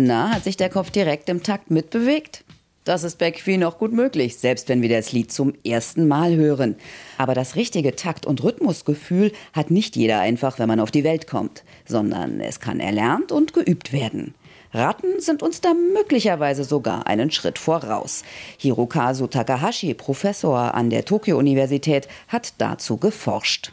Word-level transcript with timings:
Na, 0.00 0.30
hat 0.30 0.44
sich 0.44 0.56
der 0.56 0.68
Kopf 0.68 0.90
direkt 0.92 1.28
im 1.28 1.42
Takt 1.42 1.72
mitbewegt? 1.72 2.44
Das 2.84 3.02
ist 3.02 3.18
bei 3.18 3.32
Queen 3.32 3.64
auch 3.64 3.78
gut 3.78 3.92
möglich, 3.92 4.36
selbst 4.36 4.68
wenn 4.68 4.80
wir 4.80 4.88
das 4.88 5.10
Lied 5.10 5.32
zum 5.32 5.54
ersten 5.64 6.06
Mal 6.06 6.36
hören. 6.36 6.76
Aber 7.16 7.34
das 7.34 7.56
richtige 7.56 7.96
Takt- 7.96 8.24
und 8.24 8.44
Rhythmusgefühl 8.44 9.32
hat 9.52 9.72
nicht 9.72 9.96
jeder 9.96 10.20
einfach, 10.20 10.60
wenn 10.60 10.68
man 10.68 10.78
auf 10.78 10.92
die 10.92 11.02
Welt 11.02 11.26
kommt, 11.26 11.64
sondern 11.84 12.40
es 12.40 12.60
kann 12.60 12.78
erlernt 12.78 13.32
und 13.32 13.54
geübt 13.54 13.92
werden. 13.92 14.34
Ratten 14.72 15.18
sind 15.18 15.42
uns 15.42 15.62
da 15.62 15.74
möglicherweise 15.74 16.62
sogar 16.62 17.08
einen 17.08 17.32
Schritt 17.32 17.58
voraus. 17.58 18.22
Hirokazu 18.56 19.26
Takahashi, 19.26 19.94
Professor 19.94 20.74
an 20.76 20.90
der 20.90 21.06
Tokio-Universität, 21.06 22.06
hat 22.28 22.54
dazu 22.58 22.98
geforscht. 22.98 23.72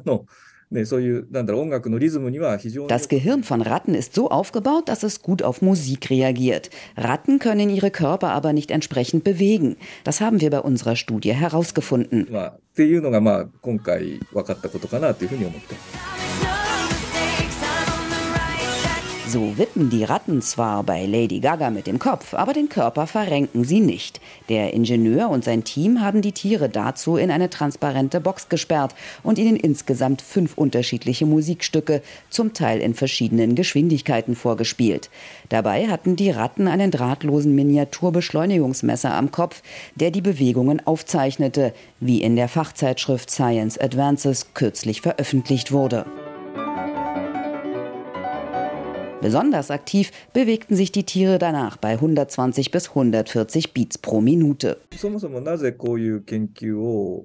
Das 2.88 3.08
Gehirn 3.08 3.44
von 3.44 3.62
Ratten 3.62 3.94
ist 3.94 4.14
so 4.14 4.30
aufgebaut, 4.30 4.88
dass 4.88 5.02
es 5.02 5.22
gut 5.22 5.42
auf 5.42 5.62
Musik 5.62 6.10
reagiert. 6.10 6.70
Ratten 6.96 7.38
können 7.38 7.70
ihre 7.70 7.90
Körper 7.90 8.30
aber 8.30 8.52
nicht 8.52 8.70
entsprechend 8.70 9.24
bewegen. 9.24 9.76
Das 10.04 10.20
haben 10.20 10.40
wir 10.40 10.50
bei 10.50 10.60
unserer 10.60 10.96
Studie 10.96 11.34
herausgefunden. 11.34 12.26
So 19.32 19.56
wippen 19.56 19.88
die 19.88 20.04
Ratten 20.04 20.42
zwar 20.42 20.82
bei 20.82 21.06
Lady 21.06 21.40
Gaga 21.40 21.70
mit 21.70 21.86
dem 21.86 21.98
Kopf, 21.98 22.34
aber 22.34 22.52
den 22.52 22.68
Körper 22.68 23.06
verrenken 23.06 23.64
sie 23.64 23.80
nicht. 23.80 24.20
Der 24.50 24.74
Ingenieur 24.74 25.30
und 25.30 25.42
sein 25.42 25.64
Team 25.64 26.02
haben 26.02 26.20
die 26.20 26.32
Tiere 26.32 26.68
dazu 26.68 27.16
in 27.16 27.30
eine 27.30 27.48
transparente 27.48 28.20
Box 28.20 28.50
gesperrt 28.50 28.94
und 29.22 29.38
ihnen 29.38 29.56
insgesamt 29.56 30.20
fünf 30.20 30.58
unterschiedliche 30.58 31.24
Musikstücke, 31.24 32.02
zum 32.28 32.52
Teil 32.52 32.82
in 32.82 32.92
verschiedenen 32.92 33.54
Geschwindigkeiten 33.54 34.36
vorgespielt. 34.36 35.08
Dabei 35.48 35.88
hatten 35.88 36.14
die 36.14 36.30
Ratten 36.30 36.68
einen 36.68 36.90
drahtlosen 36.90 37.54
Miniaturbeschleunigungsmesser 37.54 39.14
am 39.14 39.30
Kopf, 39.30 39.62
der 39.94 40.10
die 40.10 40.20
Bewegungen 40.20 40.86
aufzeichnete, 40.86 41.72
wie 42.00 42.20
in 42.20 42.36
der 42.36 42.48
Fachzeitschrift 42.48 43.30
Science 43.30 43.78
Advances 43.78 44.52
kürzlich 44.52 45.00
veröffentlicht 45.00 45.72
wurde. 45.72 46.04
Besonders 49.22 49.70
aktiv 49.70 50.10
bewegten 50.32 50.74
sich 50.74 50.90
die 50.90 51.04
Tiere 51.04 51.38
danach 51.38 51.76
bei 51.76 51.92
120 51.92 52.72
bis 52.72 52.88
140 52.88 53.72
Beats 53.72 53.96
pro 53.96 54.20
Minute. 54.20 54.78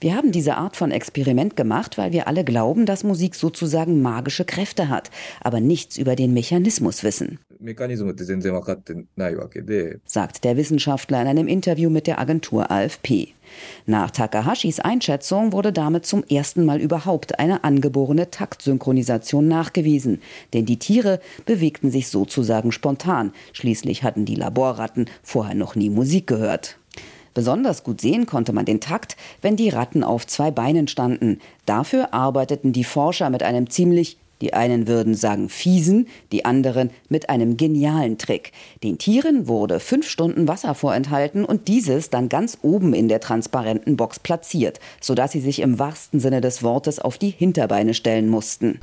Wir 0.00 0.14
haben 0.14 0.32
diese 0.32 0.56
Art 0.56 0.76
von 0.76 0.92
Experiment 0.92 1.56
gemacht, 1.56 1.98
weil 1.98 2.12
wir 2.12 2.28
alle 2.28 2.44
glauben, 2.44 2.86
dass 2.86 3.02
Musik 3.02 3.34
sozusagen 3.34 4.00
magische 4.02 4.44
Kräfte 4.44 4.88
hat, 4.88 5.10
aber 5.40 5.60
nichts 5.60 5.98
über 5.98 6.14
den 6.14 6.32
Mechanismus 6.32 7.02
wissen. 7.02 7.40
Sagt 10.06 10.44
der 10.44 10.56
Wissenschaftler 10.56 11.20
in 11.20 11.28
einem 11.28 11.48
Interview 11.48 11.90
mit 11.90 12.06
der 12.06 12.18
Agentur 12.20 12.70
AFP. 12.70 13.34
Nach 13.86 14.10
Takahashis 14.10 14.80
Einschätzung 14.80 15.52
wurde 15.52 15.72
damit 15.72 16.06
zum 16.06 16.24
ersten 16.24 16.64
Mal 16.64 16.80
überhaupt 16.80 17.38
eine 17.38 17.64
angeborene 17.64 18.30
Taktsynchronisation 18.30 19.48
nachgewiesen. 19.48 20.20
Denn 20.52 20.66
die 20.66 20.78
Tiere 20.78 21.20
bewegten 21.46 21.90
sich 21.90 22.08
sozusagen 22.08 22.72
spontan. 22.72 23.32
Schließlich 23.52 24.02
hatten 24.02 24.24
die 24.24 24.34
Laborratten 24.34 25.06
vorher 25.22 25.54
noch 25.54 25.74
nie 25.74 25.90
Musik 25.90 26.26
gehört. 26.26 26.76
Besonders 27.32 27.84
gut 27.84 28.00
sehen 28.00 28.26
konnte 28.26 28.52
man 28.52 28.64
den 28.64 28.80
Takt, 28.80 29.16
wenn 29.40 29.56
die 29.56 29.68
Ratten 29.68 30.02
auf 30.02 30.26
zwei 30.26 30.50
Beinen 30.50 30.88
standen. 30.88 31.40
Dafür 31.64 32.12
arbeiteten 32.12 32.72
die 32.72 32.84
Forscher 32.84 33.30
mit 33.30 33.42
einem 33.42 33.70
ziemlich 33.70 34.18
die 34.40 34.54
einen 34.54 34.88
würden 34.88 35.14
sagen 35.14 35.48
fiesen, 35.48 36.08
die 36.32 36.44
anderen 36.44 36.90
mit 37.08 37.28
einem 37.28 37.56
genialen 37.56 38.18
Trick. 38.18 38.52
Den 38.82 38.98
Tieren 38.98 39.48
wurde 39.48 39.80
fünf 39.80 40.08
Stunden 40.08 40.48
Wasser 40.48 40.74
vorenthalten 40.74 41.44
und 41.44 41.68
dieses 41.68 42.10
dann 42.10 42.28
ganz 42.28 42.58
oben 42.62 42.94
in 42.94 43.08
der 43.08 43.20
transparenten 43.20 43.96
Box 43.96 44.18
platziert, 44.18 44.80
sodass 45.00 45.32
sie 45.32 45.40
sich 45.40 45.60
im 45.60 45.78
wahrsten 45.78 46.20
Sinne 46.20 46.40
des 46.40 46.62
Wortes 46.62 46.98
auf 46.98 47.18
die 47.18 47.30
Hinterbeine 47.30 47.94
stellen 47.94 48.28
mussten. 48.28 48.78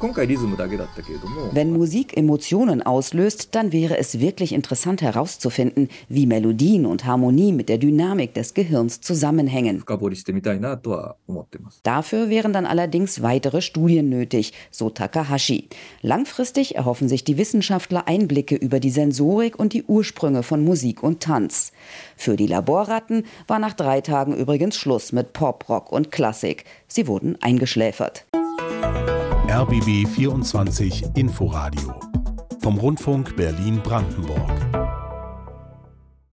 Wenn 1.52 1.74
Musik 1.74 2.16
Emotionen 2.16 2.82
auslöst, 2.84 3.56
dann 3.56 3.72
wäre 3.72 3.98
es 3.98 4.20
wirklich 4.20 4.54
interessant 4.54 5.02
herauszufinden, 5.02 5.90
wie 6.10 6.26
Melodien 6.26 6.86
und 6.86 7.06
Harmonie 7.06 7.52
mit 7.52 7.70
der 7.70 7.78
Dynamik 7.78 8.34
des 8.34 8.54
Gehirns 8.54 9.02
zusammenhängen. 9.02 9.84
Dafür 11.84 12.30
wären 12.30 12.54
dann 12.54 12.66
allerdings 12.66 13.22
weitere 13.22 13.62
Studien 13.62 14.10
nötig, 14.10 14.54
so 14.72 14.90
Takahashi. 14.90 15.47
Regie. 15.48 15.68
Langfristig 16.02 16.76
erhoffen 16.76 17.08
sich 17.08 17.24
die 17.24 17.38
Wissenschaftler 17.38 18.08
Einblicke 18.08 18.56
über 18.56 18.80
die 18.80 18.90
Sensorik 18.90 19.58
und 19.58 19.74
die 19.74 19.84
Ursprünge 19.84 20.44
von 20.44 20.64
Musik 20.64 21.04
und 21.04 21.22
Tanz. 21.22 21.72
Für 22.16 22.36
die 22.36 22.48
Laborratten 22.48 23.26
war 23.48 23.60
nach 23.60 23.74
drei 23.74 24.02
Tagen 24.02 24.36
übrigens 24.36 24.76
Schluss 24.76 25.12
mit 25.12 25.34
Pop, 25.34 25.70
Rock 25.70 25.92
und 25.92 26.12
Klassik. 26.12 26.66
Sie 26.88 27.08
wurden 27.08 27.38
eingeschläfert. 27.42 28.26
RBB 29.50 30.08
24 30.08 31.06
Inforadio 31.16 31.96
vom 32.62 32.78
Rundfunk 32.78 33.36
Berlin-Brandenburg. 33.38 34.77